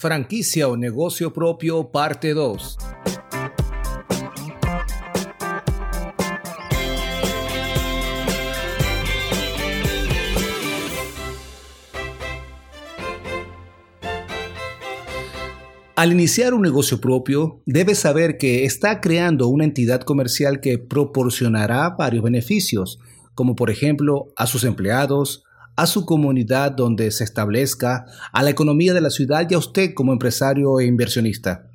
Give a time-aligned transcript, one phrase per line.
[0.00, 2.78] Franquicia o negocio propio, parte 2.
[15.96, 21.90] Al iniciar un negocio propio, debes saber que está creando una entidad comercial que proporcionará
[21.90, 22.98] varios beneficios,
[23.34, 25.44] como por ejemplo a sus empleados,
[25.80, 28.04] a su comunidad donde se establezca,
[28.34, 31.70] a la economía de la ciudad y a usted como empresario e inversionista.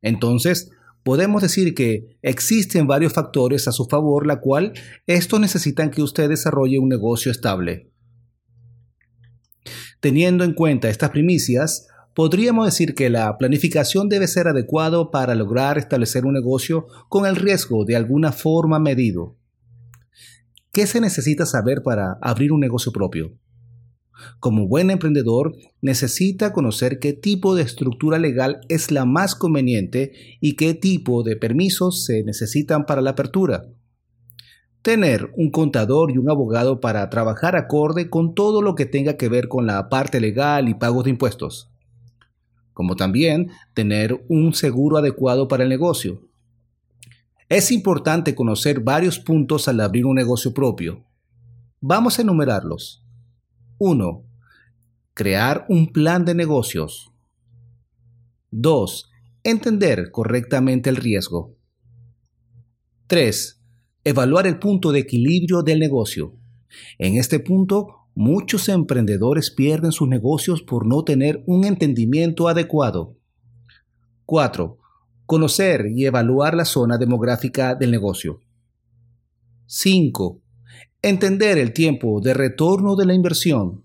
[0.00, 0.70] Entonces,
[1.02, 4.72] podemos decir que existen varios factores a su favor, la cual
[5.06, 7.90] estos necesitan que usted desarrolle un negocio estable.
[10.00, 15.76] Teniendo en cuenta estas primicias, podríamos decir que la planificación debe ser adecuado para lograr
[15.76, 19.36] establecer un negocio con el riesgo de alguna forma medido.
[20.72, 23.32] ¿Qué se necesita saber para abrir un negocio propio?
[24.38, 30.54] Como buen emprendedor, necesita conocer qué tipo de estructura legal es la más conveniente y
[30.54, 33.64] qué tipo de permisos se necesitan para la apertura.
[34.82, 39.28] Tener un contador y un abogado para trabajar acorde con todo lo que tenga que
[39.28, 41.72] ver con la parte legal y pagos de impuestos.
[42.74, 46.29] Como también tener un seguro adecuado para el negocio.
[47.50, 51.04] Es importante conocer varios puntos al abrir un negocio propio.
[51.80, 53.04] Vamos a enumerarlos.
[53.78, 54.24] 1.
[55.14, 57.12] Crear un plan de negocios.
[58.52, 59.10] 2.
[59.42, 61.56] Entender correctamente el riesgo.
[63.08, 63.60] 3.
[64.04, 66.36] Evaluar el punto de equilibrio del negocio.
[66.98, 73.16] En este punto, muchos emprendedores pierden sus negocios por no tener un entendimiento adecuado.
[74.24, 74.79] 4
[75.30, 78.40] Conocer y evaluar la zona demográfica del negocio.
[79.66, 80.42] 5.
[81.02, 83.84] Entender el tiempo de retorno de la inversión.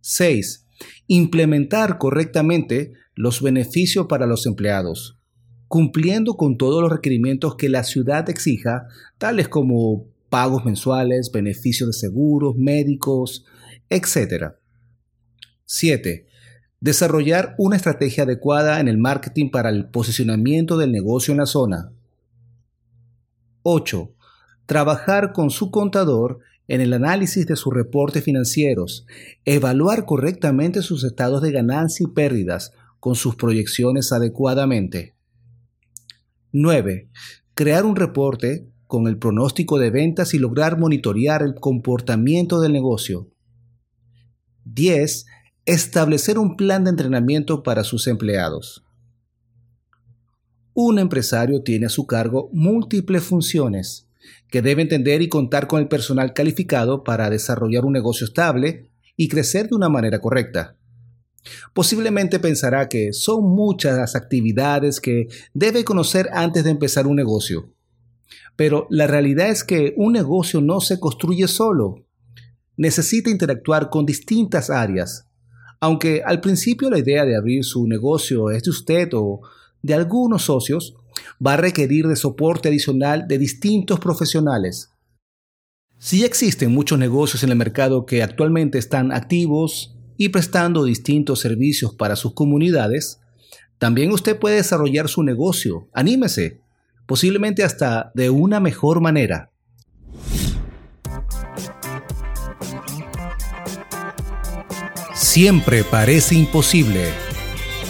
[0.00, 0.66] 6.
[1.06, 5.20] Implementar correctamente los beneficios para los empleados,
[5.68, 11.92] cumpliendo con todos los requerimientos que la ciudad exija, tales como pagos mensuales, beneficios de
[11.92, 13.44] seguros, médicos,
[13.88, 14.54] etc.
[15.64, 16.26] 7.
[16.84, 21.92] Desarrollar una estrategia adecuada en el marketing para el posicionamiento del negocio en la zona.
[23.62, 24.12] 8.
[24.66, 29.06] Trabajar con su contador en el análisis de sus reportes financieros,
[29.46, 35.14] evaluar correctamente sus estados de ganancia y pérdidas con sus proyecciones adecuadamente.
[36.52, 37.08] 9.
[37.54, 43.30] Crear un reporte con el pronóstico de ventas y lograr monitorear el comportamiento del negocio.
[44.66, 45.24] 10
[45.66, 48.84] establecer un plan de entrenamiento para sus empleados.
[50.74, 54.08] Un empresario tiene a su cargo múltiples funciones
[54.50, 59.28] que debe entender y contar con el personal calificado para desarrollar un negocio estable y
[59.28, 60.76] crecer de una manera correcta.
[61.72, 67.70] Posiblemente pensará que son muchas las actividades que debe conocer antes de empezar un negocio.
[68.56, 72.06] Pero la realidad es que un negocio no se construye solo.
[72.76, 75.28] Necesita interactuar con distintas áreas,
[75.84, 79.42] aunque al principio la idea de abrir su negocio es de usted o
[79.82, 80.96] de algunos socios,
[81.46, 84.88] va a requerir de soporte adicional de distintos profesionales.
[85.98, 91.94] Si existen muchos negocios en el mercado que actualmente están activos y prestando distintos servicios
[91.94, 93.20] para sus comunidades,
[93.76, 95.88] también usted puede desarrollar su negocio.
[95.92, 96.62] Anímese,
[97.04, 99.50] posiblemente hasta de una mejor manera.
[105.34, 107.08] Siempre parece imposible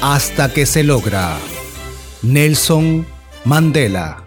[0.00, 1.36] hasta que se logra.
[2.22, 3.04] Nelson
[3.44, 4.21] Mandela